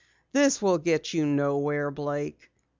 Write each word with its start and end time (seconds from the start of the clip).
"This 0.31 0.63
will 0.63 0.79
get 0.79 1.13
you 1.13 1.27
nowhere, 1.27 1.91
Blake." 1.91 2.49